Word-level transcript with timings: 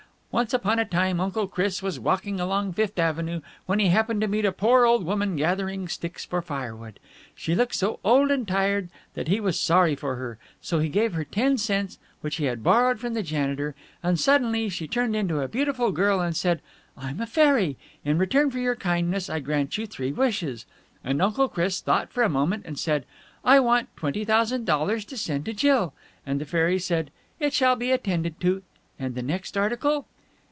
Once 0.33 0.53
upon 0.53 0.79
a 0.79 0.85
time 0.85 1.19
Uncle 1.19 1.45
Chris 1.45 1.83
was 1.83 1.99
walking 1.99 2.39
along 2.39 2.71
Fifth 2.71 2.97
Avenue, 2.97 3.41
when 3.65 3.79
he 3.79 3.87
happened 3.87 4.21
to 4.21 4.27
meet 4.29 4.45
a 4.45 4.51
poor 4.53 4.85
old 4.85 5.03
woman 5.03 5.35
gathering 5.35 5.89
sticks 5.89 6.23
for 6.23 6.41
firewood. 6.41 7.01
She 7.35 7.53
looked 7.53 7.75
so 7.75 7.99
old 8.01 8.31
and 8.31 8.47
tired 8.47 8.87
that 9.13 9.27
he 9.27 9.41
was 9.41 9.59
sorry 9.59 9.93
for 9.93 10.15
her, 10.15 10.37
so 10.61 10.79
he 10.79 10.87
gave 10.87 11.15
her 11.15 11.25
ten 11.25 11.57
cents 11.57 11.99
which 12.21 12.37
he 12.37 12.45
had 12.45 12.63
borrowed 12.63 12.97
from 12.97 13.13
the 13.13 13.21
janitor, 13.21 13.75
and 14.01 14.17
suddenly 14.17 14.69
she 14.69 14.87
turned 14.87 15.17
into 15.17 15.41
a 15.41 15.49
beautiful 15.49 15.91
girl 15.91 16.21
and 16.21 16.33
said 16.37 16.61
'I 16.95 17.09
am 17.09 17.19
a 17.19 17.27
fairy! 17.27 17.75
In 18.05 18.17
return 18.17 18.49
for 18.49 18.59
your 18.59 18.77
kindness 18.77 19.29
I 19.29 19.41
grant 19.41 19.77
you 19.77 19.85
three 19.85 20.13
wishes!' 20.13 20.65
And 21.03 21.21
Uncle 21.21 21.49
Chris 21.49 21.81
thought 21.81 22.09
for 22.13 22.23
a 22.23 22.29
moment, 22.29 22.63
and 22.65 22.79
said, 22.79 23.03
'I 23.43 23.59
want 23.59 23.97
twenty 23.97 24.23
thousand 24.23 24.65
dollars 24.65 25.03
to 25.05 25.17
send 25.17 25.43
to 25.43 25.51
Jill!' 25.53 25.93
And 26.25 26.39
the 26.39 26.45
fairy 26.45 26.79
said, 26.79 27.11
'It 27.41 27.51
shall 27.51 27.75
be 27.75 27.91
attended 27.91 28.39
to. 28.39 28.63
And 28.97 29.13
the 29.15 29.21
next 29.23 29.57
article?'" 29.57 30.07